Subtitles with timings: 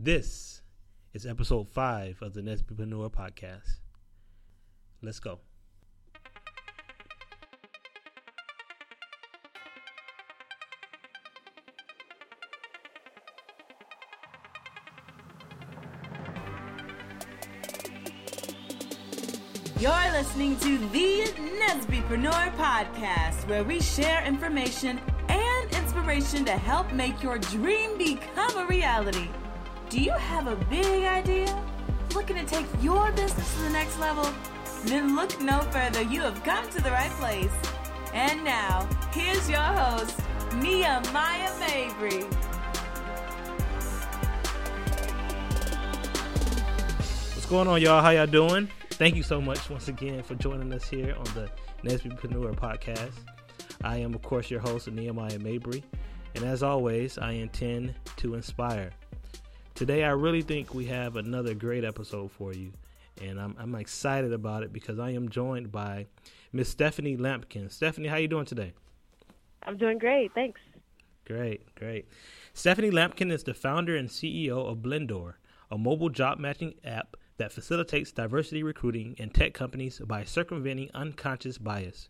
[0.00, 0.62] This
[1.12, 3.80] is episode five of the NSBEpreneur podcast.
[5.02, 5.40] Let's go.
[19.80, 27.20] You're listening to the NSBEpreneur podcast, where we share information and inspiration to help make
[27.20, 29.28] your dream become a reality.
[29.90, 31.64] Do you have a big idea?
[32.14, 34.30] Looking to take your business to the next level?
[34.84, 36.02] Then look no further.
[36.02, 37.50] You have come to the right place.
[38.12, 40.20] And now, here's your host,
[40.56, 42.24] Nehemiah Mabry.
[47.32, 48.02] What's going on, y'all?
[48.02, 48.68] How y'all doing?
[48.90, 51.50] Thank you so much once again for joining us here on the
[51.84, 53.12] NSBEpreneur podcast.
[53.82, 55.82] I am, of course, your host, Nehemiah Mabry,
[56.34, 58.90] and as always, I intend to inspire.
[59.78, 62.72] Today, I really think we have another great episode for you,
[63.22, 66.06] and I'm, I'm excited about it because I am joined by
[66.52, 67.70] Miss Stephanie Lampkin.
[67.70, 68.72] Stephanie, how you doing today?
[69.62, 70.60] I'm doing great, thanks.
[71.24, 72.08] Great, great.
[72.54, 75.34] Stephanie Lampkin is the founder and CEO of Blendoor,
[75.70, 81.56] a mobile job matching app that facilitates diversity recruiting in tech companies by circumventing unconscious
[81.56, 82.08] bias.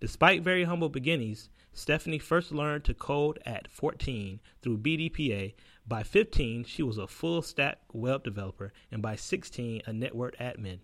[0.00, 5.54] Despite very humble beginnings, Stephanie first learned to code at 14 through BDPA.
[5.86, 10.80] By 15, she was a full stack web developer, and by 16, a network admin.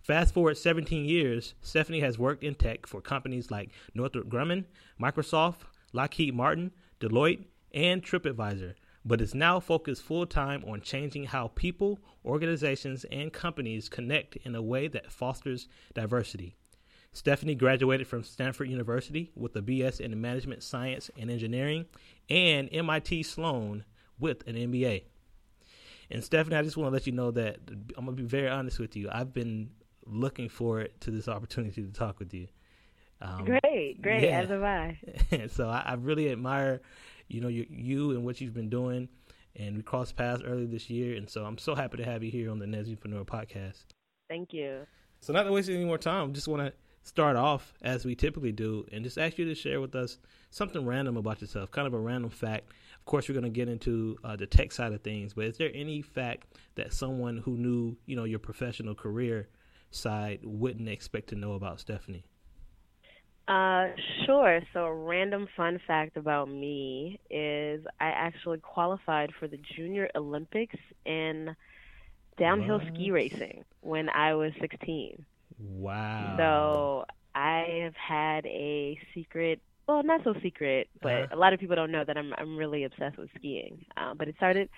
[0.00, 4.64] Fast forward 17 years, Stephanie has worked in tech for companies like Northrop Grumman,
[5.00, 5.60] Microsoft,
[5.92, 12.00] Lockheed Martin, Deloitte, and TripAdvisor, but is now focused full time on changing how people,
[12.24, 16.56] organizations, and companies connect in a way that fosters diversity.
[17.14, 21.86] Stephanie graduated from Stanford University with a BS in Management Science and Engineering
[22.28, 23.84] and MIT Sloan
[24.18, 25.04] with an MBA.
[26.10, 27.58] And Stephanie, I just want to let you know that
[27.96, 29.08] I'm going to be very honest with you.
[29.12, 29.70] I've been
[30.04, 32.48] looking forward to this opportunity to talk with you.
[33.22, 34.40] Um, great, great, yeah.
[34.40, 34.98] as have I.
[35.50, 36.82] so I, I, really admire,
[37.28, 39.08] you know, you, you and what you've been doing.
[39.54, 42.30] And we crossed paths earlier this year, and so I'm so happy to have you
[42.32, 43.84] here on the NSBEpreneur podcast.
[44.28, 44.80] Thank you.
[45.20, 46.72] So not to waste any more time, just want to
[47.04, 50.18] start off as we typically do, and just ask you to share with us
[50.50, 52.72] something random about yourself, kind of a random fact.
[52.98, 55.58] Of course, we're going to get into uh, the tech side of things, but is
[55.58, 59.48] there any fact that someone who knew, you know, your professional career
[59.90, 62.24] side wouldn't expect to know about Stephanie?
[63.46, 63.88] Uh,
[64.24, 64.62] sure.
[64.72, 70.78] So, a random fun fact about me is I actually qualified for the Junior Olympics
[71.04, 71.54] in
[72.38, 72.94] downhill what?
[72.94, 75.26] ski racing when I was 16.
[75.68, 76.34] Wow.
[76.36, 77.04] So,
[77.34, 81.26] I have had a secret well, not so secret, but uh-huh.
[81.32, 83.84] a lot of people don't know that I'm I'm really obsessed with skiing.
[83.96, 84.68] Uh, but it started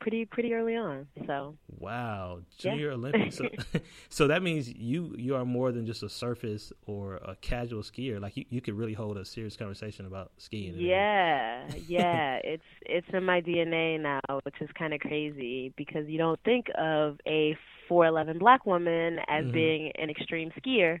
[0.00, 1.06] pretty pretty early on.
[1.26, 2.94] So wow, junior yeah.
[2.94, 3.36] Olympics.
[3.36, 3.48] So,
[4.08, 8.20] so that means you you are more than just a surface or a casual skier.
[8.20, 10.74] Like you, you could really hold a serious conversation about skiing.
[10.76, 12.38] Yeah, yeah.
[12.44, 16.66] it's it's in my DNA now, which is kind of crazy because you don't think
[16.78, 17.56] of a
[17.90, 19.52] 4'11 black woman as mm-hmm.
[19.52, 21.00] being an extreme skier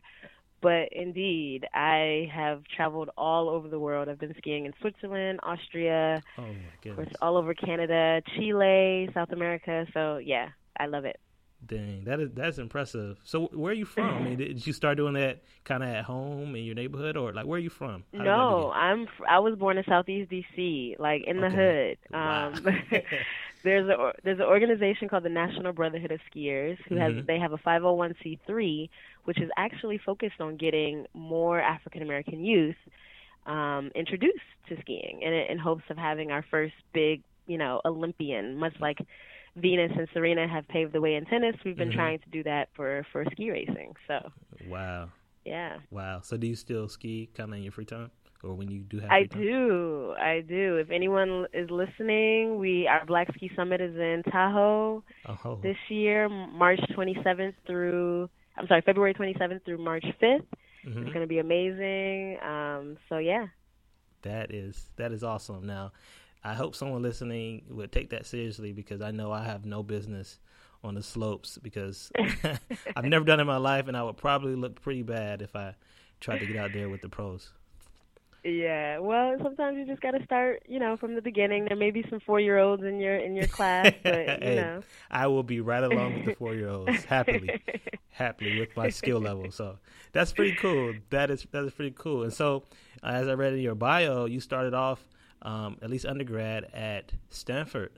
[0.64, 4.08] but indeed, I have traveled all over the world.
[4.08, 9.86] I've been skiing in Switzerland, Austria, oh of course, all over Canada, Chile, South America.
[9.92, 10.48] So yeah,
[10.80, 11.20] I love it.
[11.66, 13.18] Dang, that is that's impressive.
[13.24, 14.08] So where are you from?
[14.08, 17.34] I mean, did you start doing that kind of at home in your neighborhood, or
[17.34, 18.04] like where are you from?
[18.16, 21.96] How no, I'm I was born in Southeast DC, like in the okay.
[22.00, 22.10] hood.
[22.10, 22.54] Wow.
[23.64, 27.26] There's a there's an organization called the National Brotherhood of Skiers who has mm-hmm.
[27.26, 28.88] they have a 501c3
[29.24, 32.76] which is actually focused on getting more African American youth
[33.46, 34.38] um, introduced
[34.68, 38.98] to skiing in, in hopes of having our first big you know Olympian much like
[39.56, 41.56] Venus and Serena have paved the way in tennis.
[41.64, 41.96] We've been mm-hmm.
[41.96, 44.30] trying to do that for for ski racing so.
[44.68, 45.08] Wow.
[45.44, 45.78] Yeah.
[45.90, 46.20] Wow.
[46.22, 48.10] So do you still ski kind of in your free time
[48.44, 49.10] or when you do have?
[49.10, 50.76] I do, I do.
[50.76, 55.60] If anyone is listening, we our Black Ski Summit is in Tahoe oh.
[55.62, 60.46] this year, March 27th through I'm sorry, February 27th through March 5th.
[60.86, 60.98] Mm-hmm.
[61.02, 62.38] It's going to be amazing.
[62.42, 63.46] Um, so yeah,
[64.22, 65.66] that is that is awesome.
[65.66, 65.92] Now,
[66.42, 70.38] I hope someone listening would take that seriously because I know I have no business
[70.82, 72.12] on the slopes because
[72.96, 75.56] I've never done it in my life, and I would probably look pretty bad if
[75.56, 75.74] I
[76.20, 77.50] tried to get out there with the pros.
[78.44, 81.64] Yeah, well, sometimes you just got to start, you know, from the beginning.
[81.64, 85.28] There may be some four-year-olds in your in your class, but you hey, know, I
[85.28, 87.62] will be right along with the four-year-olds happily,
[88.10, 89.50] happily with my skill level.
[89.50, 89.78] So
[90.12, 90.92] that's pretty cool.
[91.08, 92.24] That is that is pretty cool.
[92.24, 92.64] And so,
[93.02, 95.02] uh, as I read in your bio, you started off,
[95.40, 97.92] um, at least undergrad, at Stanford.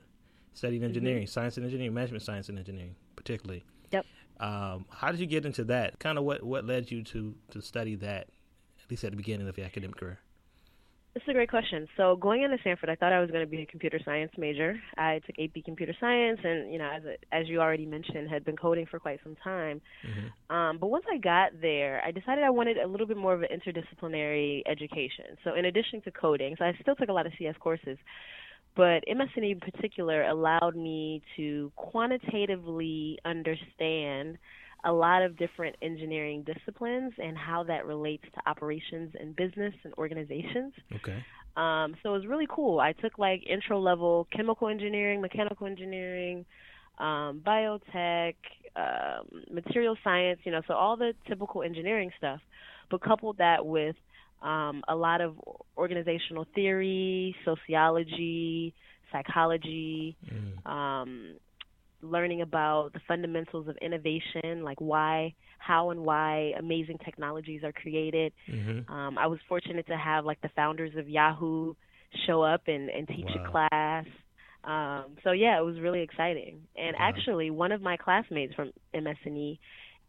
[0.53, 1.29] studying engineering, mm-hmm.
[1.29, 3.65] science and engineering, management science and engineering, particularly.
[3.91, 4.05] Yep.
[4.39, 5.99] Um, how did you get into that?
[5.99, 8.29] Kind of what what led you to to study that,
[8.81, 10.19] at least at the beginning of your academic career?
[11.17, 11.87] This is a great question.
[11.97, 14.79] So going into Stanford, I thought I was going to be a computer science major.
[14.99, 18.45] I took AP computer science, and you know, as a, as you already mentioned, had
[18.45, 19.81] been coding for quite some time.
[20.07, 20.55] Mm-hmm.
[20.55, 23.41] Um, but once I got there, I decided I wanted a little bit more of
[23.41, 25.25] an interdisciplinary education.
[25.43, 27.97] So in addition to coding, so I still took a lot of CS courses,
[28.75, 34.37] but MS&E in particular allowed me to quantitatively understand
[34.83, 39.93] a lot of different engineering disciplines and how that relates to operations and business and
[39.95, 40.73] organizations.
[40.95, 41.23] Okay.
[41.55, 42.79] Um, so it was really cool.
[42.79, 46.45] I took like intro level chemical engineering, mechanical engineering,
[46.99, 48.35] um, biotech,
[48.75, 52.39] um, material science, you know, so all the typical engineering stuff,
[52.91, 53.95] but coupled that with
[54.41, 55.35] um, a lot of
[55.75, 58.73] organizational theory, sociology,
[59.11, 60.71] psychology, mm.
[60.71, 61.33] um,
[62.01, 68.33] learning about the fundamentals of innovation, like why, how, and why amazing technologies are created.
[68.49, 68.91] Mm-hmm.
[68.91, 71.73] Um, I was fortunate to have like the founders of Yahoo
[72.25, 73.43] show up and, and teach wow.
[73.43, 74.05] a class.
[74.63, 76.61] Um, so yeah, it was really exciting.
[76.75, 77.09] And wow.
[77.09, 79.59] actually, one of my classmates from MS&E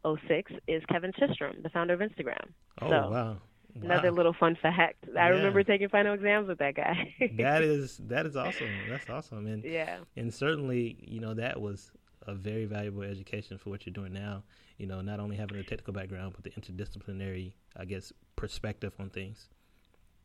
[0.04, 2.50] 06 is Kevin Systrom, the founder of Instagram.
[2.80, 3.36] Oh so, wow!
[3.74, 5.04] Another little fun fact.
[5.10, 5.28] I yeah.
[5.28, 7.14] remember taking final exams with that guy.
[7.38, 8.68] that is that is awesome.
[8.88, 9.46] That's awesome.
[9.46, 9.98] And yeah.
[10.16, 11.92] And certainly, you know, that was
[12.26, 14.42] a very valuable education for what you're doing now.
[14.78, 19.10] You know, not only having a technical background, but the interdisciplinary, I guess, perspective on
[19.10, 19.48] things.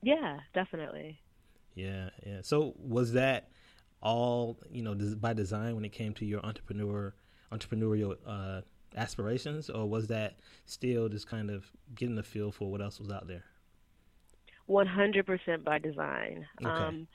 [0.01, 1.19] Yeah, definitely.
[1.75, 2.39] Yeah, yeah.
[2.41, 3.49] So was that
[4.01, 7.13] all, you know, by design when it came to your entrepreneur
[7.51, 8.61] entrepreneurial uh,
[8.95, 10.35] aspirations, or was that
[10.65, 13.43] still just kind of getting the feel for what else was out there?
[14.65, 16.45] One hundred percent by design.
[16.61, 16.69] Okay.
[16.69, 17.07] Um,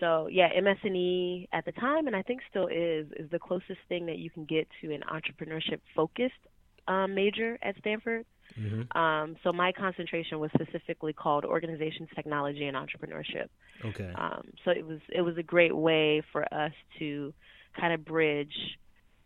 [0.00, 4.06] so yeah, MS&E at the time, and I think still is, is the closest thing
[4.06, 6.34] that you can get to an entrepreneurship focused
[6.88, 8.26] um, major at Stanford.
[8.58, 8.98] Mm-hmm.
[8.98, 13.46] Um, so my concentration was specifically called organizations, technology, and entrepreneurship.
[13.84, 14.10] Okay.
[14.14, 17.32] Um, so it was it was a great way for us to
[17.78, 18.78] kind of bridge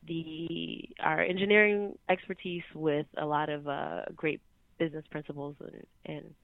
[0.06, 4.40] the our engineering expertise with a lot of uh, great
[4.78, 6.34] business principles and, and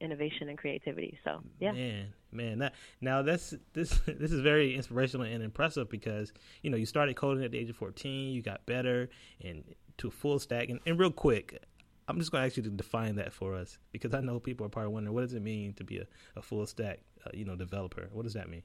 [0.00, 1.18] innovation and creativity.
[1.24, 2.58] So yeah, man, man.
[2.58, 6.32] That, now that's this this is very inspirational and impressive because
[6.62, 9.08] you know you started coding at the age of fourteen, you got better
[9.40, 9.64] and
[9.98, 10.68] to full stack.
[10.68, 11.62] And, and real quick,
[12.08, 14.66] I'm just going to ask you to define that for us because I know people
[14.66, 16.06] are probably wondering what does it mean to be a,
[16.36, 18.08] a full stack, uh, you know, developer.
[18.12, 18.62] What does that mean?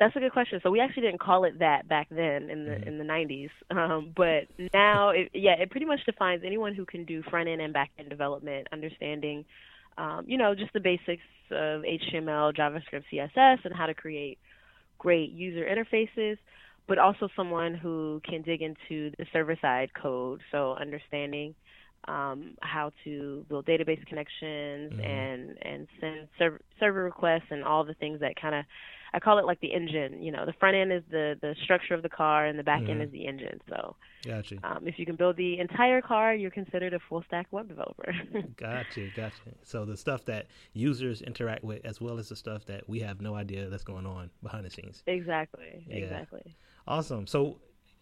[0.00, 0.60] That's a good question.
[0.62, 2.88] So we actually didn't call it that back then in the mm-hmm.
[2.88, 7.04] in the 90s, um, but now, it, yeah, it pretty much defines anyone who can
[7.04, 9.44] do front end and back end development, understanding,
[9.96, 14.38] um, you know, just the basics of HTML, JavaScript, CSS, and how to create
[14.98, 16.38] great user interfaces,
[16.88, 21.54] but also someone who can dig into the server side code, so understanding
[22.08, 25.00] um, how to build database connections mm-hmm.
[25.00, 28.64] and and send server server requests and all the things that kind of
[29.14, 30.20] I call it like the engine.
[30.20, 32.82] You know, the front end is the the structure of the car, and the back
[32.82, 32.90] mm-hmm.
[32.90, 33.60] end is the engine.
[33.68, 33.94] So,
[34.26, 34.58] gotcha.
[34.64, 38.12] Um, if you can build the entire car, you're considered a full stack web developer.
[38.56, 39.36] gotcha, gotcha.
[39.62, 43.20] So the stuff that users interact with, as well as the stuff that we have
[43.20, 45.04] no idea that's going on behind the scenes.
[45.06, 45.86] Exactly.
[45.88, 45.96] Yeah.
[45.96, 46.56] Exactly.
[46.88, 47.28] Awesome.
[47.28, 47.58] So,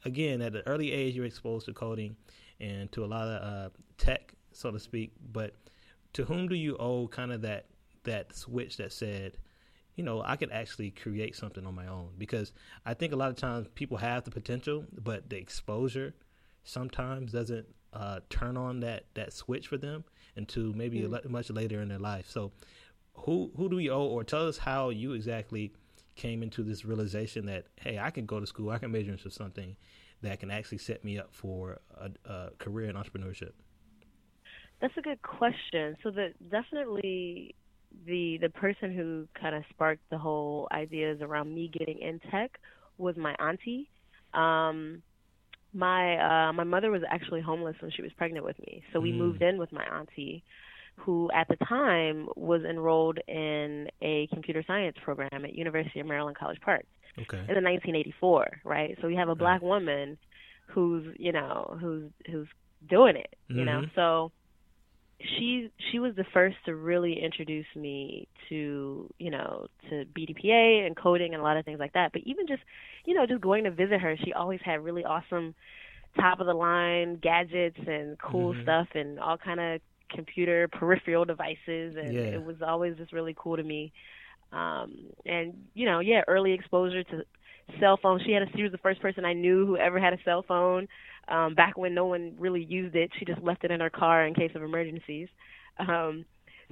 [0.07, 2.17] again, at an early age, you're exposed to coding
[2.59, 5.13] and to a lot of uh, tech, so to speak.
[5.31, 5.55] But
[6.15, 7.67] to whom do you owe kind of that
[8.05, 9.37] that switch that said?
[9.97, 12.53] You know, I could actually create something on my own because
[12.85, 16.15] I think a lot of times people have the potential, but the exposure
[16.65, 20.05] sometimes doesn't uh, turn on that, that switch for them
[20.37, 21.29] until maybe mm.
[21.29, 22.29] much later in their life.
[22.29, 22.53] So,
[23.15, 25.73] who who do we owe, or tell us how you exactly
[26.15, 29.31] came into this realization that hey, I can go to school, I can major into
[29.31, 29.77] something
[30.23, 33.53] that can actually set me up for a, a career in entrepreneurship.
[34.81, 35.97] That's a good question.
[36.03, 37.55] So that definitely
[38.07, 42.59] the the person who kind of sparked the whole ideas around me getting in tech
[42.99, 43.89] was my auntie.
[44.35, 45.03] Um,
[45.75, 49.13] my uh, my mother was actually homeless when she was pregnant with me, so we
[49.13, 49.19] mm.
[49.19, 50.43] moved in with my auntie,
[50.97, 56.37] who at the time was enrolled in a computer science program at University of Maryland
[56.37, 56.85] College Park.
[57.19, 57.39] Okay.
[57.39, 58.97] In the 1984, right?
[59.01, 59.69] So we have a black right.
[59.69, 60.19] woman
[60.69, 62.49] who's you know who's who's
[62.89, 63.65] doing it, you mm-hmm.
[63.65, 63.83] know.
[63.95, 64.33] So
[65.39, 70.97] she she was the first to really introduce me to you know to BDPA and
[70.97, 72.13] coding and a lot of things like that.
[72.13, 72.63] But even just
[73.05, 75.55] you know just going to visit her, she always had really awesome
[76.21, 78.63] top of the line gadgets and cool mm-hmm.
[78.63, 82.21] stuff and all kind of computer peripheral devices and yeah.
[82.21, 83.93] it was always just really cool to me.
[84.53, 87.23] Um and you know, yeah, early exposure to
[87.81, 88.21] cell phone.
[88.25, 90.45] She had a, she was the first person I knew who ever had a cell
[90.47, 90.89] phone.
[91.33, 94.27] Um, back when no one really used it, she just left it in her car
[94.27, 95.29] in case of emergencies.
[95.79, 96.27] Um,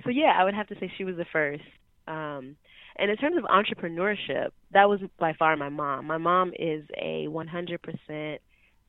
[0.05, 1.64] so yeah, I would have to say she was the first.
[2.07, 2.57] Um,
[2.97, 6.07] and in terms of entrepreneurship, that was by far my mom.
[6.07, 8.38] My mom is a 100%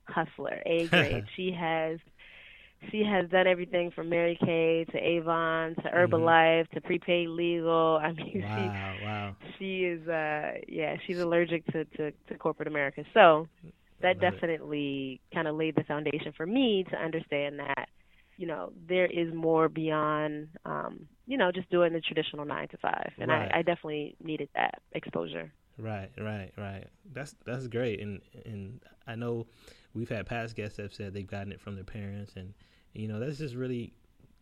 [0.03, 1.25] hustler, A grade.
[1.35, 1.99] she has
[2.89, 5.95] she has done everything from Mary Kay to Avon to mm-hmm.
[5.95, 6.75] Herbalife mm-hmm.
[6.75, 7.99] to prepaid legal.
[8.03, 9.35] I mean, wow, she wow.
[9.57, 13.05] she is uh yeah, she's allergic to to, to corporate America.
[13.13, 13.47] So
[14.01, 17.89] that definitely kind of laid the foundation for me to understand that
[18.37, 22.77] you know there is more beyond um you know just doing the traditional 9 to
[22.77, 23.51] 5 and right.
[23.51, 25.53] I I definitely needed that exposure.
[25.77, 26.87] Right, right, right.
[27.11, 29.47] That's that's great and and I know
[29.93, 32.53] we've had past guests that have said they've gotten it from their parents and
[32.93, 33.93] you know, that's just really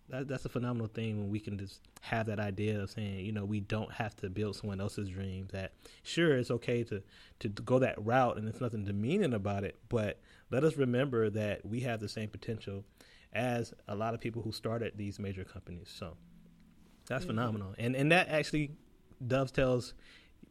[0.09, 3.31] that, that's a phenomenal thing when we can just have that idea of saying, you
[3.31, 5.51] know, we don't have to build someone else's dreams.
[5.51, 5.73] That
[6.03, 7.01] sure, it's okay to
[7.39, 9.77] to go that route, and there's nothing demeaning about it.
[9.89, 10.19] But
[10.51, 12.83] let us remember that we have the same potential
[13.33, 15.91] as a lot of people who started these major companies.
[15.93, 16.17] So
[17.07, 17.35] that's mm-hmm.
[17.35, 18.71] phenomenal, and and that actually
[19.25, 19.93] dovetails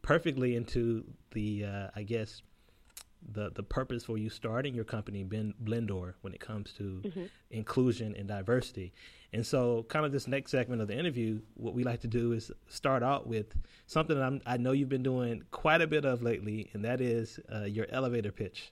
[0.01, 2.41] perfectly into the uh, I guess
[3.33, 7.23] the the purpose for you starting your company, ben, Blendoor, when it comes to mm-hmm.
[7.51, 8.93] inclusion and diversity.
[9.31, 12.31] And so, kind of this next segment of the interview, what we like to do
[12.31, 16.05] is start out with something that I'm, i know you've been doing quite a bit
[16.05, 18.71] of lately, and that is uh, your elevator pitch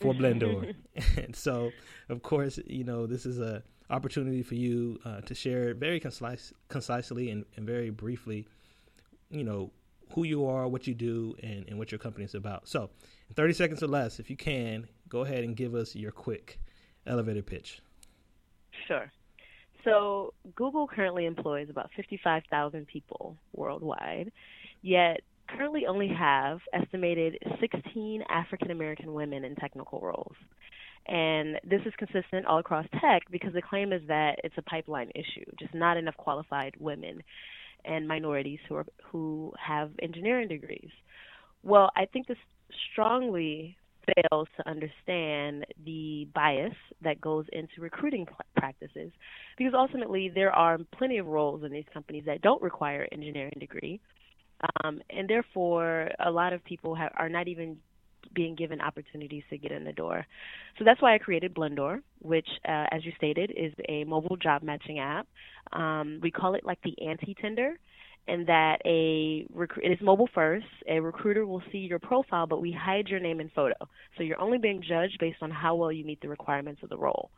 [0.00, 0.74] for Blendoor.
[1.16, 1.72] and so,
[2.08, 6.52] of course, you know this is a opportunity for you uh, to share very concise,
[6.68, 8.46] concisely and, and very briefly,
[9.30, 9.70] you know,
[10.14, 12.68] who you are, what you do, and, and what your company is about.
[12.68, 12.90] So,
[13.32, 16.58] 30 seconds or less, if you can, go ahead and give us your quick
[17.06, 17.80] elevator pitch.
[18.86, 19.10] Sure.
[19.84, 24.30] So, Google currently employs about 55,000 people worldwide,
[24.80, 30.36] yet currently only have estimated 16 African American women in technical roles.
[31.06, 35.10] And this is consistent all across tech because the claim is that it's a pipeline
[35.14, 37.22] issue, just not enough qualified women
[37.84, 40.90] and minorities who are who have engineering degrees.
[41.64, 42.38] Well, I think this
[42.90, 43.76] strongly
[44.06, 48.26] fails to understand the bias that goes into recruiting
[48.56, 49.12] practices
[49.56, 54.00] because ultimately there are plenty of roles in these companies that don't require engineering degree
[54.82, 57.76] um, and therefore a lot of people have, are not even
[58.34, 60.24] being given opportunities to get in the door.
[60.78, 64.62] So that's why I created Blendoor, which, uh, as you stated, is a mobile job
[64.62, 65.26] matching app.
[65.72, 67.34] Um, we call it like the anti
[68.28, 70.66] In that a rec- it is mobile first.
[70.88, 73.74] A recruiter will see your profile, but we hide your name and photo.
[74.16, 76.96] So you're only being judged based on how well you meet the requirements of the
[76.96, 77.30] role.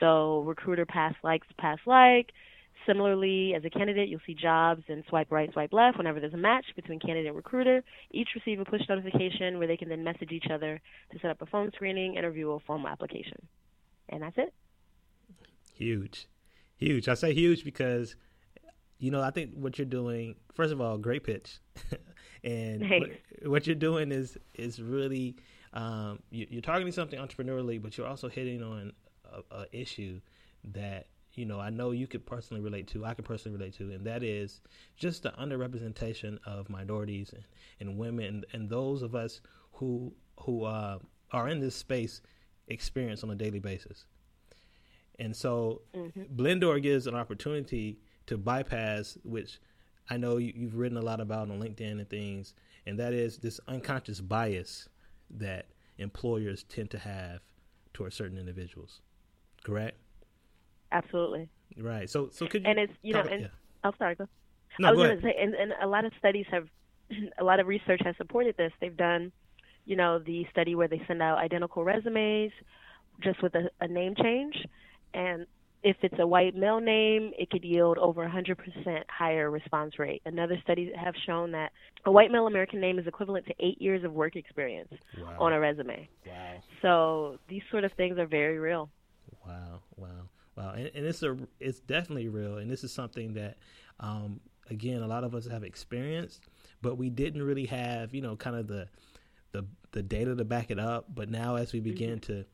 [0.00, 2.32] So recruiter pass likes pass like
[2.86, 6.38] Similarly, as a candidate, you'll see jobs and swipe right, swipe left whenever there's a
[6.38, 7.82] match between candidate and recruiter.
[8.12, 10.80] Each receive a push notification where they can then message each other
[11.10, 13.48] to set up a phone screening, interview, or formal application.
[14.08, 14.54] And that's it.
[15.74, 16.28] Huge.
[16.76, 17.08] Huge.
[17.08, 18.14] I say huge because,
[18.98, 21.58] you know, I think what you're doing, first of all, great pitch.
[22.44, 23.10] and what,
[23.44, 25.36] what, you're doing is is really,
[25.72, 28.92] um, you, are targeting something entrepreneurially, but you're also hitting on
[29.30, 30.20] a, a issue
[30.72, 33.92] that you know, I know you could personally relate to, I could personally relate to,
[33.92, 34.62] and that is
[34.96, 37.44] just the underrepresentation of minorities and,
[37.78, 40.98] and women and those of us who who uh,
[41.32, 42.22] are in this space
[42.68, 44.06] experience on a daily basis.
[45.18, 46.22] And so, mm-hmm.
[46.34, 49.58] Blendoor gives an opportunity to bypass, which
[50.10, 52.54] I know you, you've written a lot about on LinkedIn and things,
[52.86, 54.88] and that is this unconscious bias
[55.30, 55.66] that
[55.98, 57.40] employers tend to have
[57.92, 59.00] towards certain individuals.
[59.64, 59.98] Correct?
[60.92, 61.48] Absolutely.
[61.76, 62.08] Right.
[62.08, 63.48] So so could you and it's you know and yeah.
[63.84, 64.28] oh sorry go.
[64.78, 66.68] No, I was going to say and, and a lot of studies have
[67.38, 68.72] a lot of research has supported this.
[68.80, 69.32] They've done
[69.84, 72.52] you know the study where they send out identical resumes
[73.20, 74.54] just with a, a name change
[75.14, 75.46] and
[75.86, 78.56] if it's a white male name, it could yield over 100%
[79.08, 80.20] higher response rate.
[80.26, 81.70] Another studies have shown that
[82.04, 85.36] a white male American name is equivalent to eight years of work experience wow.
[85.38, 86.08] on a resume.
[86.26, 86.32] Wow.
[86.82, 88.90] So these sort of things are very real.
[89.46, 90.08] Wow, wow.
[90.56, 93.58] Wow, and, and it's a it's definitely real, and this is something that,
[94.00, 94.40] um,
[94.70, 96.48] again, a lot of us have experienced,
[96.80, 98.88] but we didn't really have, you know, kind of the
[99.52, 101.14] the the data to back it up.
[101.14, 102.32] But now, as we begin mm-hmm.
[102.32, 102.44] to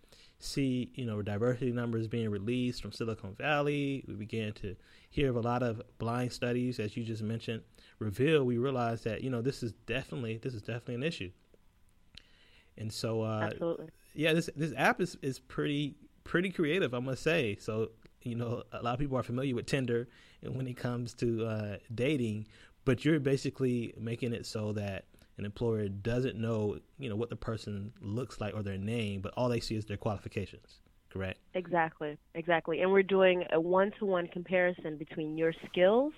[0.43, 4.77] see, you know, diversity numbers being released from Silicon Valley, we began to
[5.11, 7.63] hear of a lot of blind studies, as you just mentioned,
[7.99, 8.45] reveal.
[8.45, 11.31] We realized that you know this is definitely this is definitely an issue.
[12.77, 13.89] And so, uh, Absolutely.
[14.15, 15.95] yeah, this this app is is pretty
[16.25, 17.57] pretty creative, I must say.
[17.61, 17.91] So,
[18.23, 20.09] you know, a lot of people are familiar with Tinder
[20.43, 22.47] and when it comes to uh, dating,
[22.85, 25.05] but you're basically making it so that
[25.39, 29.33] an employer doesn't know, you know, what the person looks like or their name, but
[29.37, 30.81] all they see is their qualifications.
[31.11, 31.39] Correct.
[31.55, 32.17] Exactly.
[32.35, 32.81] Exactly.
[32.81, 36.13] And we're doing a one-to-one comparison between your skills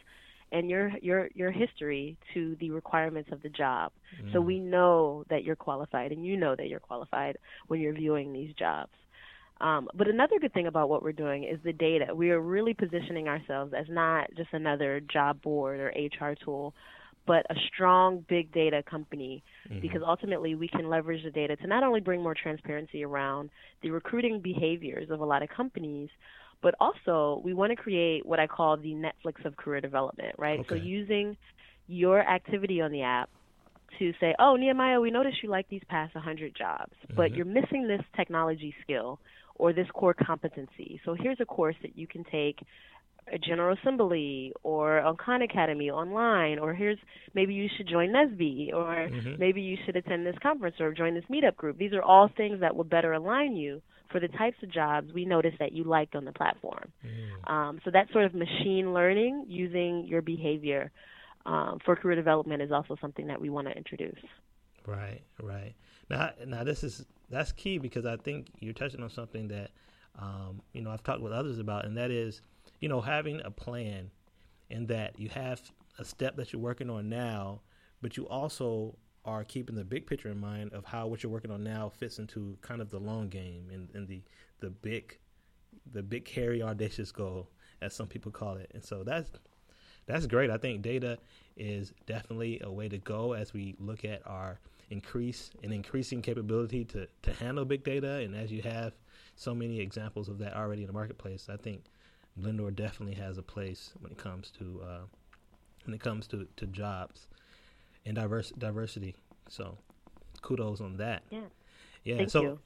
[0.52, 3.90] and your your your history to the requirements of the job.
[4.22, 4.32] Mm.
[4.32, 8.32] So we know that you're qualified, and you know that you're qualified when you're viewing
[8.32, 8.92] these jobs.
[9.60, 12.14] Um, but another good thing about what we're doing is the data.
[12.14, 16.74] We are really positioning ourselves as not just another job board or HR tool,
[17.26, 19.80] but a strong big data company mm-hmm.
[19.80, 23.50] because ultimately we can leverage the data to not only bring more transparency around
[23.82, 26.08] the recruiting behaviors of a lot of companies,
[26.62, 30.60] but also we want to create what I call the Netflix of career development, right?
[30.60, 30.68] Okay.
[30.68, 31.36] So using
[31.86, 33.28] your activity on the app
[33.98, 37.16] to say, oh, Nehemiah, we noticed you like these past 100 jobs, mm-hmm.
[37.16, 39.18] but you're missing this technology skill
[39.56, 41.00] or this core competency.
[41.04, 42.58] So here's a course that you can take
[43.32, 46.98] a General Assembly or on Khan Academy online, or here's
[47.34, 49.34] maybe you should join NSBE, or mm-hmm.
[49.38, 51.78] maybe you should attend this conference or join this meetup group.
[51.78, 55.24] These are all things that will better align you for the types of jobs we
[55.24, 56.92] noticed that you liked on the platform.
[57.04, 57.50] Mm.
[57.50, 60.92] Um, so that sort of machine learning using your behavior
[61.46, 64.20] um, for career development is also something that we want to introduce.
[64.86, 65.74] Right, right.
[66.10, 69.70] Now, now this is that's key because I think you're touching on something that
[70.18, 72.42] um, you know I've talked with others about, and that is
[72.84, 74.10] you know, having a plan
[74.68, 75.58] and that you have
[75.98, 77.62] a step that you're working on now,
[78.02, 81.50] but you also are keeping the big picture in mind of how what you're working
[81.50, 84.20] on now fits into kind of the long game and, and the
[84.60, 85.16] the big
[85.94, 87.48] the big hairy audacious goal
[87.80, 88.70] as some people call it.
[88.74, 89.30] And so that's
[90.04, 90.50] that's great.
[90.50, 91.16] I think data
[91.56, 94.60] is definitely a way to go as we look at our
[94.90, 98.16] increase and increasing capability to, to handle big data.
[98.16, 98.92] And as you have
[99.36, 101.84] so many examples of that already in the marketplace, I think
[102.40, 105.00] Blendoor definitely has a place when it comes to uh,
[105.84, 107.28] when it comes to, to jobs
[108.06, 109.14] and diverse diversity.
[109.48, 109.78] So
[110.42, 111.22] kudos on that.
[111.30, 111.40] Yeah.
[112.04, 112.16] Yeah.
[112.18, 112.58] Thank so you.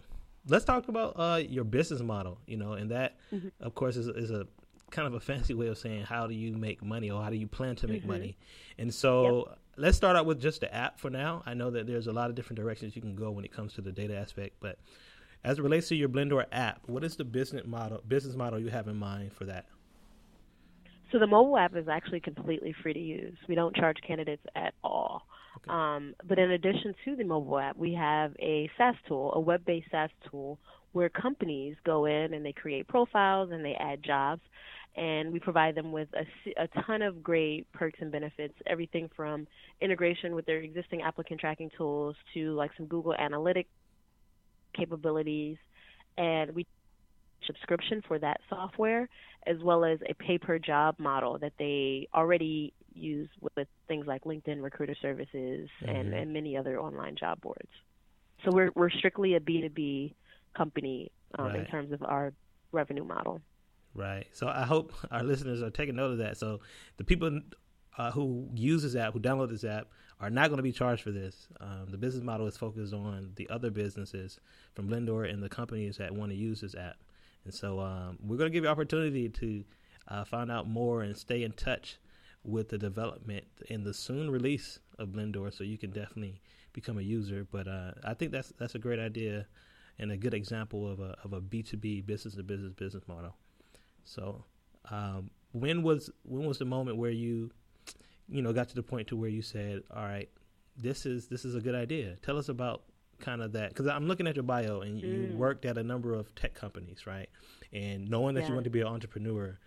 [0.48, 2.38] let's talk about uh, your business model.
[2.46, 3.48] You know, and that mm-hmm.
[3.60, 4.46] of course is, is a
[4.90, 7.36] kind of a fancy way of saying how do you make money or how do
[7.36, 8.12] you plan to make mm-hmm.
[8.12, 8.38] money.
[8.78, 9.58] And so yep.
[9.76, 11.42] let's start out with just the app for now.
[11.46, 13.74] I know that there's a lot of different directions you can go when it comes
[13.74, 14.78] to the data aspect, but
[15.44, 18.68] as it relates to your Blendoor app, what is the business model business model you
[18.68, 19.66] have in mind for that?
[21.10, 23.36] So the mobile app is actually completely free to use.
[23.48, 25.22] We don't charge candidates at all.
[25.56, 25.70] Okay.
[25.70, 29.90] Um, but in addition to the mobile app, we have a SaaS tool, a web-based
[29.90, 30.58] SaaS tool,
[30.92, 34.42] where companies go in and they create profiles and they add jobs,
[34.96, 38.54] and we provide them with a, a ton of great perks and benefits.
[38.66, 39.46] Everything from
[39.80, 43.66] integration with their existing applicant tracking tools to like some Google Analytics
[44.74, 45.56] capabilities,
[46.16, 46.66] and we
[47.46, 49.08] subscription for that software
[49.46, 54.24] as well as a pay per job model that they already use with things like
[54.24, 55.88] LinkedIn recruiter services mm-hmm.
[55.88, 57.70] and, and many other online job boards.
[58.44, 60.14] So we're we're strictly a B two B
[60.56, 61.56] company um, right.
[61.60, 62.32] in terms of our
[62.72, 63.40] revenue model.
[63.94, 64.26] Right.
[64.32, 66.36] So I hope our listeners are taking note of that.
[66.36, 66.60] So
[66.98, 67.40] the people
[67.96, 69.88] uh, who use this app, who download this app,
[70.20, 71.48] are not going to be charged for this.
[71.60, 74.40] Um, the business model is focused on the other businesses
[74.74, 76.96] from Blendoor and the companies that want to use this app.
[77.44, 79.64] And so um, we're going to give you opportunity to
[80.08, 81.98] uh, find out more and stay in touch
[82.44, 86.40] with the development and the soon release of Blendoor, so you can definitely
[86.72, 87.46] become a user.
[87.50, 89.46] But uh, I think that's that's a great idea
[89.98, 93.06] and a good example of a of a B two B business to business business
[93.06, 93.36] model.
[94.04, 94.44] So
[94.90, 97.50] um, when was when was the moment where you
[98.28, 100.28] you know got to the point to where you said, all right,
[100.76, 102.16] this is this is a good idea.
[102.22, 102.82] Tell us about
[103.18, 105.34] kind of that because I'm looking at your bio and you mm.
[105.34, 107.28] worked at a number of tech companies, right?
[107.72, 108.48] And knowing that yeah.
[108.48, 109.58] you want to be an entrepreneur,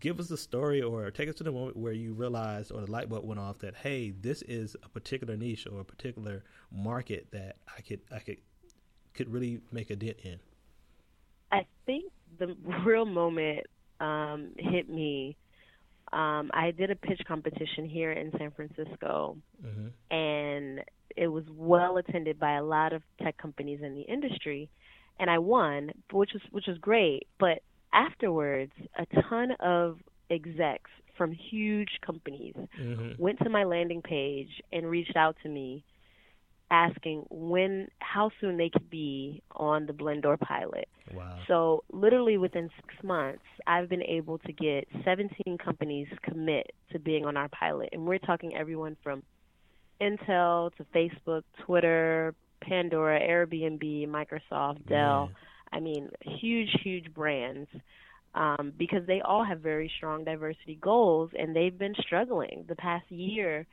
[0.00, 2.90] give us the story or take us to the moment where you realized or the
[2.90, 7.28] light bulb went off that hey, this is a particular niche or a particular market
[7.32, 8.38] that I could I could
[9.14, 10.38] could really make a dent in.
[11.50, 13.66] I think the real moment
[14.00, 15.36] um, hit me
[16.12, 20.14] um, I did a pitch competition here in San Francisco, mm-hmm.
[20.14, 20.80] and
[21.16, 24.70] it was well attended by a lot of tech companies in the industry,
[25.18, 27.26] and I won, which was which was great.
[27.38, 29.98] But afterwards, a ton of
[30.30, 33.20] execs from huge companies mm-hmm.
[33.20, 35.84] went to my landing page and reached out to me
[36.70, 40.88] asking when how soon they could be on the Blendoor pilot.
[41.14, 41.38] Wow.
[41.46, 47.24] So literally within 6 months, I've been able to get 17 companies commit to being
[47.24, 49.22] on our pilot and we're talking everyone from
[50.00, 55.30] Intel to Facebook, Twitter, Pandora, Airbnb, Microsoft, Dell.
[55.72, 57.68] I mean, huge huge brands.
[58.34, 63.10] Um, because they all have very strong diversity goals and they've been struggling the past
[63.10, 63.66] year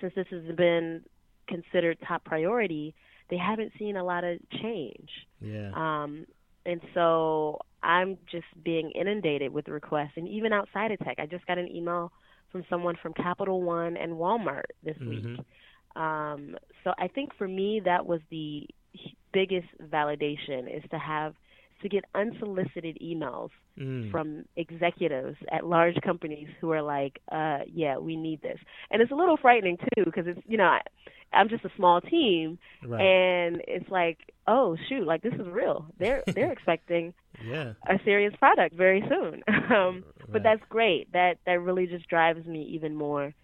[0.00, 1.02] since this has been
[1.48, 2.94] considered top priority,
[3.30, 5.10] they haven't seen a lot of change.
[5.40, 5.70] Yeah.
[5.74, 6.26] Um,
[6.66, 11.46] and so I'm just being inundated with requests, and even outside of tech, I just
[11.46, 12.12] got an email
[12.52, 15.34] from someone from Capital One and Walmart this Mm-hmm.
[15.34, 15.46] week.
[15.96, 18.66] Um, so I think for me that was the
[19.32, 21.34] biggest validation is to have
[21.82, 24.10] to get unsolicited emails Mm.
[24.10, 28.58] from executives at large companies who are like, uh, "Yeah, we need this,"
[28.90, 30.80] and it's a little frightening too because it's you know I,
[31.32, 33.00] I'm just a small team, Right.
[33.00, 35.86] and it's like, oh shoot, like this is real.
[35.98, 37.14] They're they're expecting
[37.44, 37.72] yeah.
[37.88, 39.42] a serious product very soon.
[39.74, 40.32] um, Right.
[40.32, 41.12] But that's great.
[41.12, 43.34] That that really just drives me even more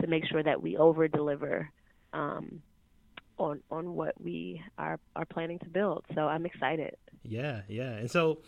[0.00, 1.70] to make sure that we over deliver
[2.12, 2.60] um,
[3.38, 6.04] on on what we are are planning to build.
[6.14, 6.96] So I'm excited.
[7.22, 7.92] Yeah, yeah.
[7.92, 8.40] And so,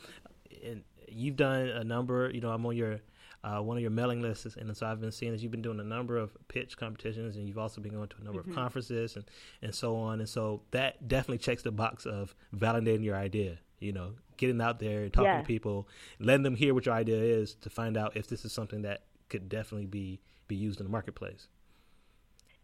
[0.63, 2.31] and you've done a number.
[2.31, 3.01] You know, I'm on your
[3.47, 5.79] uh, one of your mailing lists, and so I've been seeing that you've been doing
[5.81, 8.51] a number of pitch competitions, and you've also been going to a number Mm-hmm.
[8.51, 9.25] of conferences and
[9.63, 10.19] and so on.
[10.21, 13.59] And so that definitely checks the box of validating your idea.
[13.79, 15.41] You know, getting out there and talking Yeah.
[15.43, 15.87] to people,
[16.19, 19.05] letting them hear what your idea is to find out if this is something that
[19.29, 21.49] could definitely be be used in the marketplace.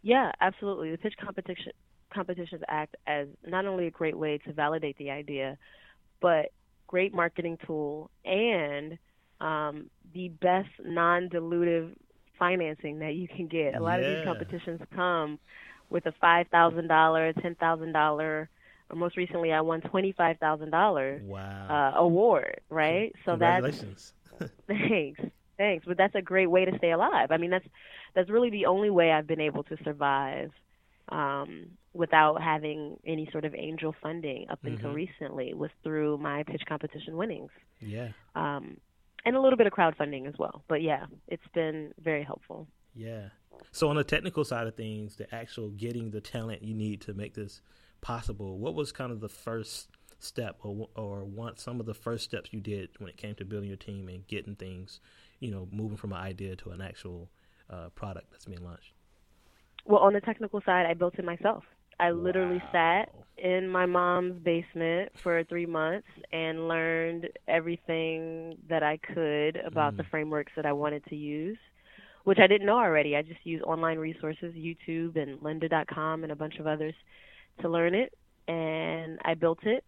[0.01, 0.91] Yeah, absolutely.
[0.91, 1.71] The Pitch Competition
[2.13, 5.57] Competitions Act as not only a great way to validate the idea,
[6.19, 6.51] but
[6.87, 8.97] great marketing tool and
[9.41, 11.93] um, the best non-dilutive
[12.37, 13.75] financing that you can get.
[13.75, 15.39] A lot of these competitions come
[15.89, 18.49] with a five thousand dollar, ten thousand dollar,
[18.89, 21.67] or most recently I won twenty five thousand dollar Wow!
[21.69, 22.61] uh, award.
[22.69, 23.67] Right, so that's
[24.67, 25.19] Thanks.
[25.57, 25.85] Thanks.
[25.85, 27.31] But that's a great way to stay alive.
[27.31, 27.65] I mean, that's
[28.15, 30.51] that's really the only way I've been able to survive
[31.09, 34.95] um, without having any sort of angel funding up until Mhm.
[34.95, 37.51] recently was through my pitch competition winnings.
[37.79, 38.09] yeah.
[38.35, 38.77] Um,
[39.25, 40.63] and a little bit of crowdfunding as well.
[40.67, 42.67] But yeah, it's been very helpful.
[42.95, 43.29] Yeah.
[43.71, 47.13] So on the technical side of things, the actual getting the talent you need to
[47.13, 47.61] make this
[48.01, 52.23] possible, what was kind of the first step or or want some of the first
[52.23, 54.99] steps you did when it came to building your team and getting things,
[55.39, 57.29] you know, moving from an idea to an actual
[57.69, 58.93] uh, product that's being launched?
[59.85, 61.63] Well, on the technical side, I built it myself.
[62.03, 62.69] I literally Wow.
[62.71, 69.97] sat in my mom's basement for three months and learned everything that I could about
[69.97, 71.57] the frameworks that I wanted to use,
[72.25, 73.15] which I didn't know already.
[73.15, 76.95] I just used online resources, YouTube and lynda.com and a bunch of others
[77.61, 78.13] to learn it.
[78.47, 79.83] And I built it.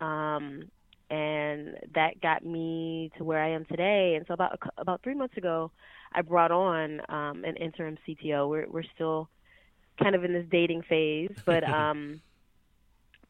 [0.00, 0.70] Um,
[1.10, 4.14] and that got me to where I am today.
[4.16, 5.70] And so about about three months ago,
[6.12, 8.48] I brought on um, an interim CTO.
[8.48, 9.28] We're we're still
[10.02, 12.20] kind of in this dating phase, but um,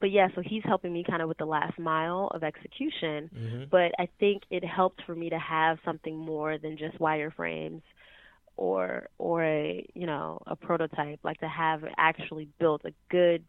[0.01, 0.29] but yeah.
[0.35, 3.31] So he's helping me kind of with the last mile of execution.
[3.35, 3.65] Mm-hmm.
[3.71, 7.83] But I think it helped for me to have something more than just wireframes
[8.57, 11.21] or or a you know a prototype.
[11.23, 13.45] Like to have actually built a good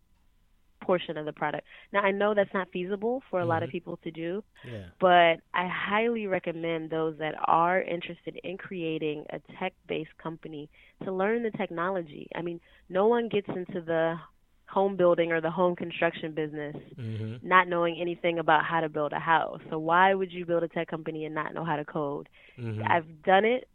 [0.81, 1.65] portion of the product.
[1.91, 3.71] Now I know that's not feasible for a lot of Mhm.
[3.71, 4.85] people to do, Yeah.
[4.99, 10.69] but I highly recommend those that are interested in creating a tech based company
[11.03, 12.27] to learn the technology.
[12.35, 12.59] I mean,
[12.89, 14.19] no one gets into the
[14.67, 17.47] home building or the home construction business Mm-hmm.
[17.47, 19.61] not knowing anything about how to build a house.
[19.69, 22.27] So why would you build a tech company and not know how to code?
[22.59, 22.83] Mm-hmm.
[22.89, 23.67] I've done it,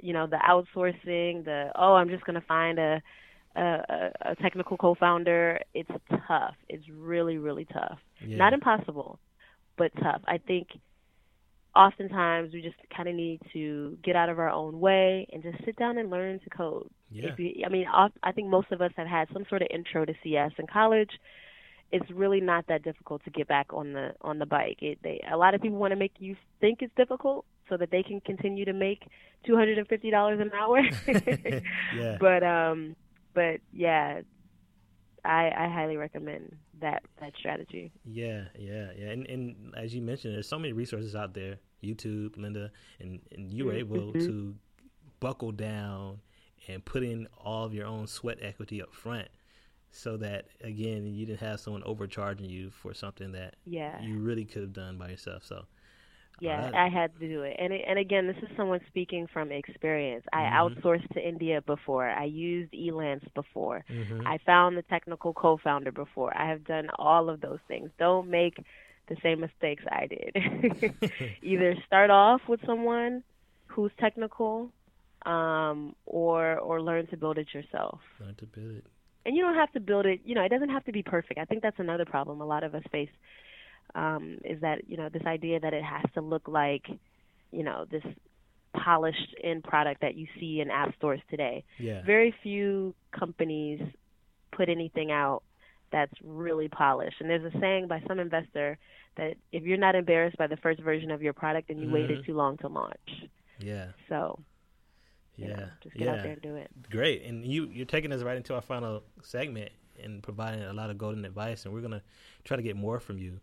[0.00, 3.00] you know, the outsourcing, the oh, I'm just going to find a
[3.60, 5.60] a, a technical co-founder.
[5.74, 5.90] It's
[6.28, 6.54] tough.
[6.68, 7.98] It's really really tough.
[8.24, 8.36] yeah.
[8.36, 9.18] Not impossible,
[9.76, 10.22] but tough.
[10.26, 10.68] I think
[11.74, 15.64] oftentimes we just kind of need to get out of our own way and just
[15.64, 16.88] sit down and learn to code.
[17.10, 17.30] yeah.
[17.32, 19.68] If you, I mean, off- I think most of us have had some sort of
[19.72, 21.10] intro to CS in college.
[21.90, 24.78] It's really not that difficult to get back on the on the bike.
[24.80, 27.90] It, they, a lot of people want to make you think it's difficult so that
[27.90, 29.02] they can continue to make
[29.46, 30.80] two hundred and fifty dollars an hour.
[31.94, 32.16] yeah.
[32.20, 32.96] But um,
[33.34, 34.20] but yeah,
[35.24, 37.92] I I highly recommend that that strategy.
[38.04, 39.10] Yeah, yeah, yeah.
[39.10, 41.58] And, and as you mentioned, there's so many resources out there.
[41.82, 44.24] YouTube, Lynda, and, and you were able Mhm.
[44.26, 44.54] to
[45.18, 46.20] buckle down
[46.68, 49.26] and put in all of your own sweat equity up front
[49.90, 54.00] so that again you didn't have someone overcharging you for something that Yeah.
[54.00, 55.44] you really could have done by yourself.
[55.44, 55.66] So
[56.42, 57.56] Yeah, I had to do it.
[57.58, 60.24] And it, and again, this is someone speaking from experience.
[60.32, 60.54] I Mhm.
[60.58, 62.08] outsourced to India before.
[62.08, 63.84] I used Elance before.
[63.88, 64.26] Mhm.
[64.26, 66.36] I found the technical co-founder before.
[66.36, 67.90] I have done all of those things.
[67.98, 68.56] Don't make
[69.08, 70.32] the same mistakes I did.
[71.42, 73.22] Either start off with someone
[73.68, 74.70] who's technical
[75.24, 78.00] um or or learn to build it yourself.
[78.20, 78.86] learn to build it.
[79.24, 81.38] And you don't have to build it, you know, it doesn't have to be perfect.
[81.38, 83.10] I think that's another problem a lot of us face
[83.94, 86.86] um is that, you know, this idea that it has to look like,
[87.50, 88.04] you know, this
[88.74, 92.00] polished end product that you see in app stores today Yeah.
[92.02, 93.80] very few companies
[94.50, 95.42] put anything out
[95.90, 97.16] that's really polished.
[97.20, 98.78] And there's a saying by some investor
[99.16, 101.92] that if you're not embarrassed by the first version of your product, then you Mhm.
[101.92, 103.26] waited too long to launch.
[103.58, 103.92] Yeah.
[104.08, 104.42] So
[105.36, 105.56] you Yeah.
[105.56, 106.12] know, just get yeah.
[106.12, 106.70] out there and do it.
[106.90, 107.22] Great.
[107.24, 109.70] And you you're taking us right into our final segment
[110.02, 112.02] and providing a lot of golden advice and we're gonna
[112.44, 113.40] try to get more from you.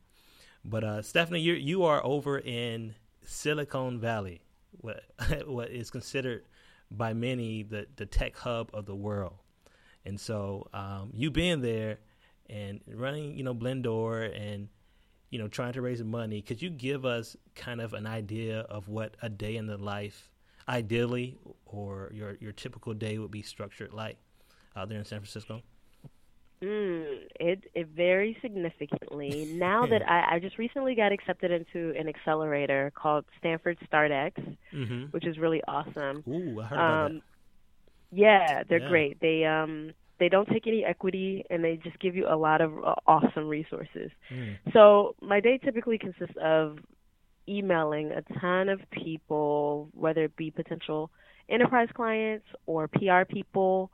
[0.63, 2.95] But uh, Stephanie, you you are over in
[3.25, 4.41] Silicon Valley,
[4.71, 5.03] what
[5.45, 6.43] what is considered
[6.91, 9.35] by many the, the tech hub of the world.
[10.05, 11.99] And so um, you being there
[12.49, 14.69] and running, you know, Blendoor and
[15.29, 18.87] you know, trying to raise money, could you give us kind of an idea of
[18.87, 20.31] what a day in the life
[20.67, 24.17] ideally or your your typical day would be structured like
[24.75, 25.61] out there in San Francisco?
[26.63, 29.45] Mm, it it varies significantly.
[29.49, 34.33] Now that I, I just recently got accepted into an accelerator called Stanford StartX,
[34.73, 35.05] Mm-hmm.
[35.11, 36.23] which is really awesome.
[36.27, 37.21] Ooh, I heard about Um,
[38.11, 38.87] yeah, they're Yeah.
[38.89, 39.19] great.
[39.21, 42.77] They um they don't take any equity and they just give you a lot of
[42.83, 44.11] uh, awesome resources.
[44.31, 44.57] Mm.
[44.73, 46.77] So my day typically consists of
[47.47, 51.09] emailing a ton of people, whether it be potential
[51.49, 53.91] enterprise clients or PR people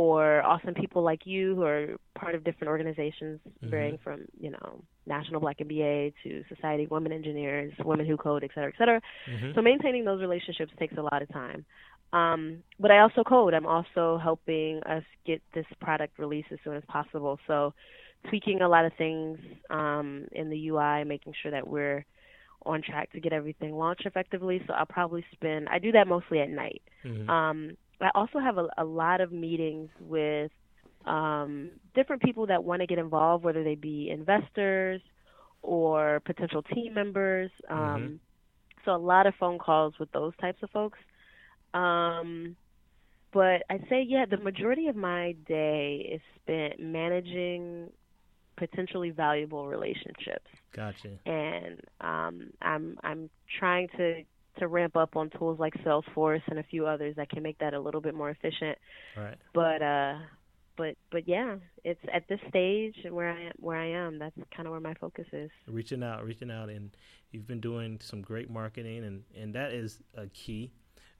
[0.00, 4.82] or awesome people like you who are part of different organizations varying from, you know,
[5.04, 9.02] National Black MBA to Society of Women Engineers, Women Who Code, et cetera, et cetera.
[9.28, 9.54] Mhm.
[9.54, 11.66] So maintaining those relationships takes a lot of time.
[12.14, 13.52] Um, but I also code.
[13.52, 17.38] I'm also helping us get this product released as soon as possible.
[17.46, 17.74] So
[18.28, 22.06] tweaking a lot of things um, in the UI, making sure that we're
[22.64, 24.62] on track to get everything launched effectively.
[24.66, 25.68] So I'll probably spend.
[25.68, 26.80] I do that mostly at night.
[27.04, 27.28] Mhm.
[27.28, 30.50] Um, I also have a, a lot of meetings with
[31.06, 35.00] um, different people that want to get involved, whether they be investors
[35.62, 37.50] or potential team members.
[37.68, 38.20] Um,
[38.84, 40.98] So a lot of phone calls with those types of folks.
[41.74, 42.56] Um,
[43.32, 47.90] but I'd say, yeah, the majority of my day is spent managing
[48.56, 51.18] potentially valuable relationships Gotcha.
[51.26, 54.22] and um, I'm I'm trying to
[54.58, 57.74] to ramp up on tools like Salesforce and a few others that can make that
[57.74, 58.78] a little bit more efficient.
[59.16, 59.36] Right.
[59.54, 60.18] But uh,
[60.76, 64.18] but but yeah, it's at this stage where I am, where I am.
[64.18, 65.50] That's kind of where my focus is.
[65.66, 66.90] reaching out, reaching out, and
[67.32, 70.72] you've been doing some great marketing, and and that is a key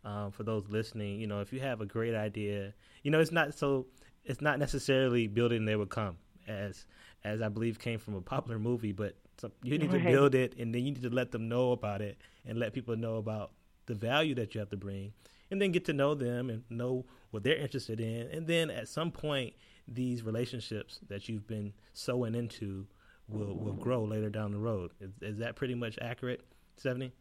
[0.04, 1.20] um, for those listening.
[1.20, 3.86] You know, if you have a great idea, you know, it's not so,
[4.24, 6.16] it's not necessarily building they would come,
[6.48, 6.86] as
[7.24, 10.54] as I believe came from a popular movie, but some, you need to build it,
[10.58, 13.52] and then you need to let them know about it, and let people know about
[13.86, 15.12] the value that you have to bring,
[15.50, 18.88] and then get to know them and know what they're interested in, and then at
[18.88, 19.54] some point,
[19.88, 22.86] these relationships that you've been sowing into
[23.28, 24.92] will will grow later down the road.
[25.00, 26.42] Is, is that pretty much accurate,
[26.76, 27.12] Stephanie?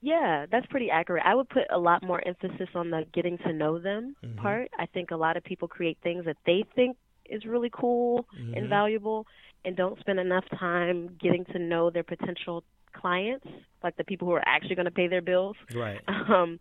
[0.00, 1.22] Yeah, that's pretty accurate.
[1.24, 4.36] I would put a lot more emphasis on the getting to know them Mhm.
[4.36, 4.68] part.
[4.78, 8.56] I think a lot of people create things that they think is really cool Mhm.
[8.56, 9.26] and valuable
[9.66, 12.62] and don't spend enough time getting to know their potential
[12.94, 13.46] clients,
[13.82, 15.56] like the people who are actually going to pay their bills.
[15.74, 16.00] Right.
[16.08, 16.58] Um,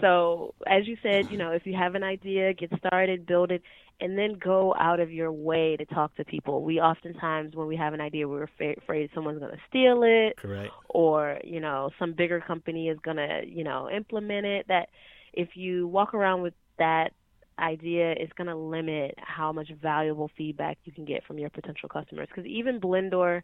[0.00, 3.62] so, as you said, you know, if you have an idea, get started, build it,
[4.00, 6.62] and then go out of your way to talk to people.
[6.62, 10.36] We oftentimes, when we have an idea, we're afraid, afraid someone's going to steal it
[10.36, 10.72] Correct.
[10.88, 14.66] or, you know, some bigger company is going to, you know, implement it.
[14.68, 14.88] That
[15.32, 17.12] if you walk around with that
[17.58, 21.88] idea, is going to limit how much valuable feedback you can get from your potential
[21.88, 22.28] customers.
[22.28, 23.42] Because even Blendoor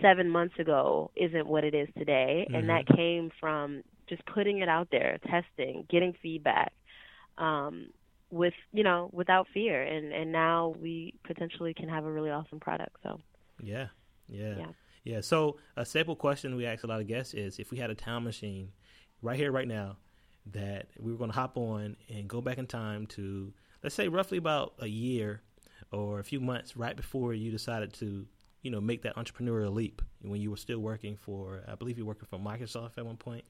[0.00, 4.68] seven months ago isn't what it is today, and that came from just putting it
[4.68, 6.72] out there, testing, getting feedback,
[7.38, 7.88] um,
[8.30, 12.60] with you know without fear, and and now we potentially can have a really awesome
[12.60, 12.96] product.
[13.02, 13.20] So
[13.62, 13.88] Yeah.
[14.28, 14.54] Yeah.
[14.58, 14.66] Yeah.
[15.04, 15.20] Yeah.
[15.20, 17.94] So a simple question we ask a lot of guests is if we had a
[17.94, 18.72] time machine
[19.20, 19.96] right here, right now,
[20.46, 23.52] that we were going to hop on and go back in time to,
[23.82, 25.42] let's say, roughly about a year
[25.92, 28.26] or a few months right before you decided to,
[28.62, 32.04] you know, make that entrepreneurial leap when you were still working for, I believe you
[32.04, 33.44] were working for Microsoft at one point.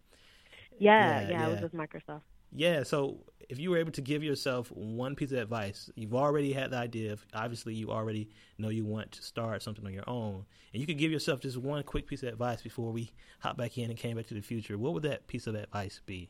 [0.78, 2.22] yeah, Yeah, yeah, I was with Microsoft.
[2.54, 6.52] Yeah, so if you were able to give yourself one piece of advice, you've already
[6.52, 7.12] had the idea.
[7.14, 8.28] Of, obviously, you already
[8.58, 11.56] know you want to start something on your own, and you could give yourself just
[11.56, 14.42] one quick piece of advice before we hop back in and came back to the
[14.42, 14.76] future.
[14.76, 16.28] What would that piece of advice be?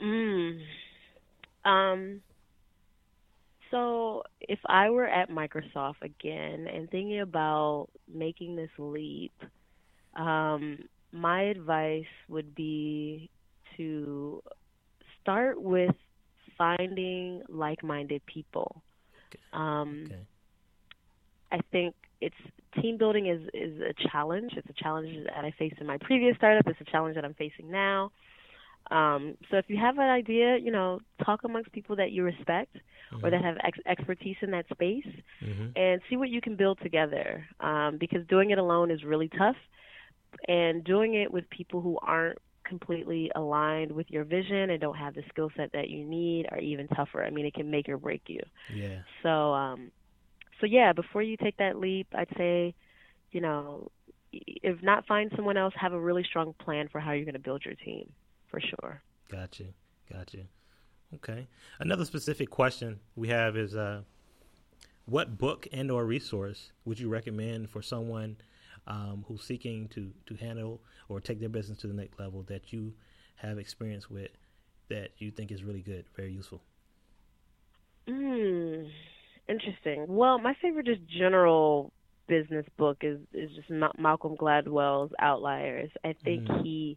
[0.00, 0.60] Mm.
[1.64, 2.22] Um.
[3.70, 9.32] So if I were at Microsoft again and thinking about making this leap,
[10.14, 10.78] um,
[11.12, 13.30] my advice would be
[13.76, 14.42] to
[15.20, 15.94] start with
[16.56, 18.82] finding like-minded people.
[19.52, 20.20] Um, Okay.
[21.50, 22.34] I think it's
[22.80, 24.52] team building is is a challenge.
[24.56, 26.66] It's a challenge that I faced in my previous startup.
[26.66, 28.10] It's a challenge that I'm facing now.
[28.90, 32.76] Um, so if you have an idea, you know, talk amongst people that you respect
[32.76, 33.24] mm-hmm.
[33.24, 35.06] or that have ex- expertise in that space,
[35.42, 35.68] mm-hmm.
[35.76, 37.46] and see what you can build together.
[37.60, 39.56] Um, because doing it alone is really tough,
[40.48, 45.14] and doing it with people who aren't completely aligned with your vision and don't have
[45.14, 47.22] the skill set that you need are even tougher.
[47.24, 48.40] I mean, it can make or break you.
[48.74, 49.00] Yeah.
[49.22, 49.90] So, um,
[50.60, 52.74] so yeah, before you take that leap, I'd say,
[53.32, 53.90] you know,
[54.32, 57.38] if not find someone else, have a really strong plan for how you're going to
[57.38, 58.10] build your team,
[58.54, 59.02] for sure.
[59.30, 59.64] Gotcha,
[60.12, 60.38] gotcha.
[61.14, 61.46] Okay.
[61.80, 64.02] Another specific question we have is, uh,
[65.06, 68.36] what book and or resource would you recommend for someone
[68.86, 72.72] um, who's seeking to to handle or take their business to the next level that
[72.72, 72.92] you
[73.36, 74.30] have experience with
[74.88, 76.62] that you think is really good, very useful?
[78.08, 78.84] Hmm.
[79.48, 80.06] Interesting.
[80.08, 81.92] Well, my favorite just general
[82.28, 85.90] business book is is just Malcolm Gladwell's Outliers.
[86.04, 86.62] I think mm.
[86.62, 86.96] he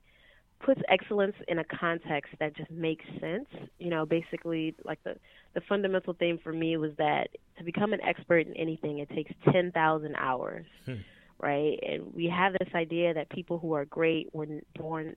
[0.60, 3.48] puts excellence in a context that just makes sense.
[3.80, 5.15] You know, basically, like the
[5.54, 9.32] the fundamental thing for me was that to become an expert in anything, it takes
[9.52, 10.65] ten thousand hours.
[10.86, 10.96] Hmm
[11.39, 11.80] right?
[11.84, 15.15] And we have this idea that people who are great were born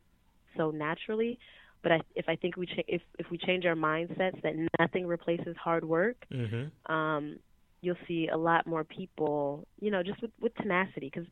[0.57, 1.39] so naturally.
[1.83, 5.07] But I, if I think we cha- if if we change our mindsets that nothing
[5.07, 6.93] replaces hard work, mm-hmm.
[6.93, 7.39] um,
[7.81, 11.11] you'll see a lot more people, you know, just with, with tenacity.
[11.13, 11.27] Because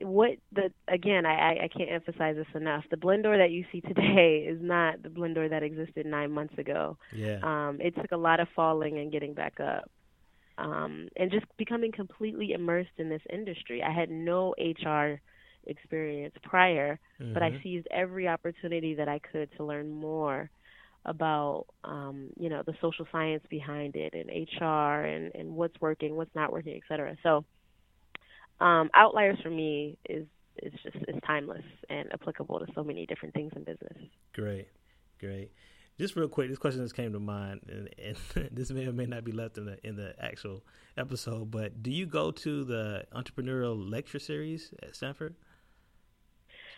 [0.00, 2.84] what the again, I, I can't emphasize this enough.
[2.90, 6.98] The Blendoor that you see today is not the Blendoor that existed nine months ago.
[7.14, 7.38] Yeah.
[7.42, 9.90] Um, it took a lot of falling and getting back up
[10.58, 13.82] um, and just becoming completely immersed in this industry.
[13.82, 15.20] I had no HR
[15.66, 17.34] experience prior, mm-hmm.
[17.34, 17.62] but I mm-hmm.
[17.62, 20.50] seized every opportunity that I could to learn more
[21.04, 26.16] about um, you know the social science behind it and HR and, and what's working,
[26.16, 27.16] what's not working, et cetera.
[27.22, 27.44] So
[28.60, 30.26] um, outliers for me is
[30.62, 33.98] is just is timeless and applicable to so many different things in business.
[34.32, 34.68] Great,
[35.20, 35.50] great
[35.98, 39.06] just real quick, this question just came to mind, and, and, this may or may
[39.06, 40.62] not be left in the in the actual
[40.96, 41.50] episode.
[41.50, 45.34] But do you go to the entrepreneurial lecture series at Stanford?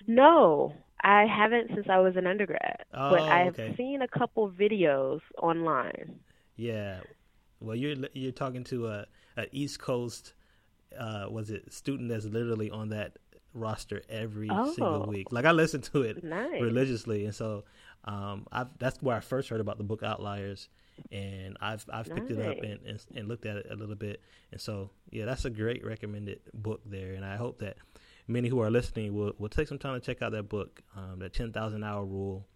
[0.06, 3.74] No, I haven't since I was an undergrad, oh, but I've okay.
[3.76, 6.20] seen a couple videos online.
[6.56, 7.00] Yeah,
[7.60, 10.34] well, you're you're talking to a, a East Coast,
[10.96, 13.18] uh, was it student that's literally on that
[13.54, 15.32] roster every oh, single week.
[15.32, 16.60] Like I listen to it nice.
[16.60, 17.64] religiously, and so
[18.04, 20.68] um, I've, that's where I first heard about the book Outliers,
[21.10, 22.38] and I've I've picked nice.
[22.38, 24.20] it up and, and, and looked at it a little bit,
[24.52, 27.76] and so yeah, that's a great recommended book there, and I hope that
[28.26, 30.82] many who are listening will will take some time to check out that book.
[30.96, 32.46] Um, that ten thousand hour rule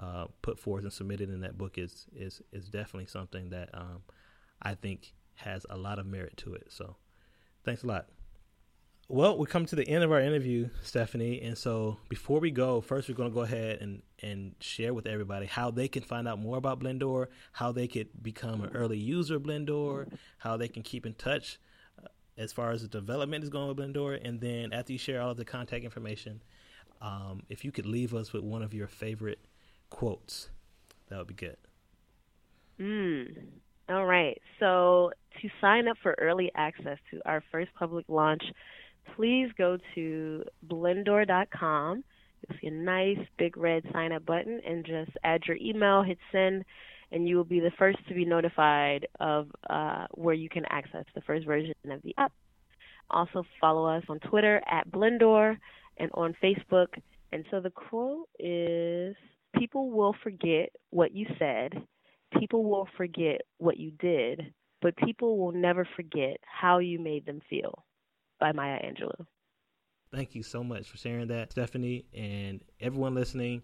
[0.00, 4.02] uh, put forth and submitted in that book is is is definitely something that um,
[4.62, 6.66] I think has a lot of merit to it.
[6.68, 6.96] So,
[7.68, 8.06] thanks a lot.
[9.10, 12.80] Well, we come to the end of our interview, Stephanie, and so before we go,
[12.80, 16.26] first we're going to go ahead and and share with everybody how they can find
[16.26, 20.68] out more about Blendoor, how they could become an early user of Blendoor, how they
[20.68, 21.58] can keep in touch
[22.02, 25.20] uh, as far as the development is going with Blendoor, and then after you share
[25.20, 26.42] all of the contact information,
[27.02, 29.40] um, if you could leave us with one of your favorite
[29.90, 30.48] quotes,
[31.08, 31.56] that would be good.
[32.80, 33.46] Mm.
[33.88, 34.40] All right.
[34.60, 38.42] So to sign up for early access to our first public launch
[39.16, 42.04] please go to blendoor.com.
[42.48, 46.18] You'll see a nice big red sign up button and just add your email, hit
[46.30, 46.64] send,
[47.10, 51.04] and you will be the first to be notified of uh, where you can access
[51.14, 52.32] the first version of the app.
[53.10, 55.56] Also, follow us on Twitter at Blendoor
[55.96, 56.88] and on Facebook.
[57.32, 59.16] And so the quote is
[59.58, 61.72] People will forget what you said,
[62.38, 67.40] people will forget what you did, but people will never forget how you made them
[67.48, 67.84] feel
[68.40, 69.26] by Maya Angelou.
[70.12, 73.62] Thank you so much for sharing that, Stephanie, and everyone listening.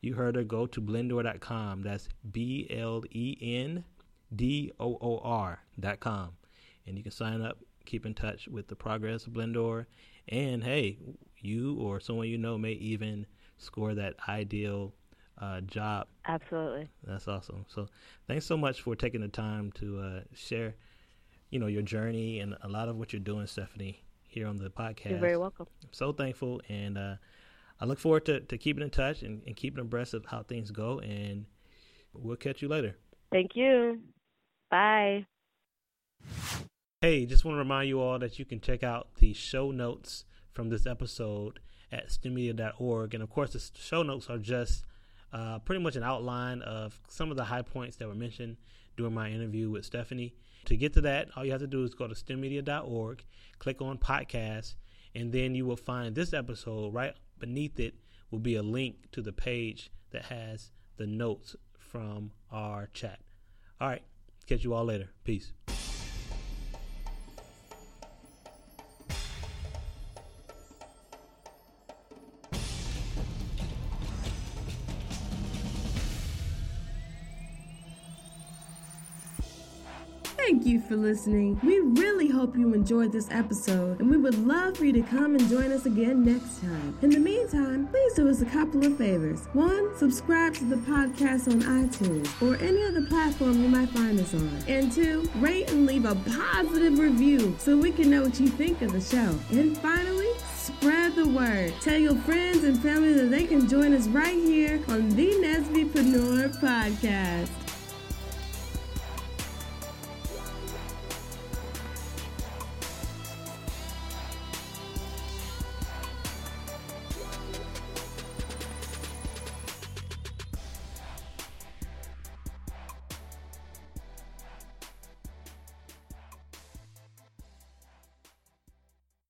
[0.00, 0.44] You heard her.
[0.44, 1.82] Go to blendoor.com.
[1.82, 3.84] That's B L E N
[4.34, 6.30] D O O R.com.
[6.86, 9.86] And you can sign up, keep in touch with the progress of Blendoor.
[10.28, 10.98] And hey,
[11.38, 14.92] you or someone you know may even score that ideal
[15.38, 16.06] uh, job.
[16.26, 16.88] Absolutely.
[17.04, 17.66] That's awesome.
[17.68, 17.88] So
[18.26, 20.74] thanks so much for taking the time to uh, share,
[21.50, 24.04] you know, your journey and a lot of what you're doing, Stephanie
[24.34, 25.10] here on the podcast.
[25.10, 25.66] You're very welcome.
[25.82, 27.14] I'm so thankful, and uh,
[27.80, 30.70] I look forward to, to keeping in touch and, and keeping abreast of how things
[30.70, 30.98] go.
[30.98, 31.46] And
[32.12, 32.96] we'll catch you later.
[33.32, 34.00] Thank you.
[34.70, 35.26] Bye.
[37.00, 40.24] Hey, just want to remind you all that you can check out the show notes
[40.52, 41.60] from this episode
[41.92, 43.14] at stemmedia.org.
[43.14, 44.84] And of course, the show notes are just
[45.34, 48.56] uh, pretty much an outline of some of the high points that were mentioned
[48.96, 50.32] during my interview with Stephanie.
[50.66, 53.24] To get to that, all you have to do is go to stemmedia.org,
[53.58, 54.76] click on podcast,
[55.14, 57.94] and then you will find this episode right beneath it
[58.30, 63.18] will be a link to the page that has the notes from our chat.
[63.80, 64.02] All right,
[64.46, 65.10] catch you all later.
[65.24, 65.52] Peace.
[80.88, 81.58] For listening.
[81.62, 85.34] We really hope you enjoyed this episode, and we would love for you to come
[85.34, 86.98] and join us again next time.
[87.00, 89.46] In the meantime, please do us a couple of favors.
[89.54, 94.34] One, subscribe to the podcast on iTunes or any other platform you might find us
[94.34, 94.58] on.
[94.68, 98.82] And two, rate and leave a positive review so we can know what you think
[98.82, 99.38] of the show.
[99.56, 101.72] And finally, spread the word.
[101.80, 106.60] Tell your friends and family that they can join us right here on the NSBEpreneur
[106.60, 107.63] Podcast.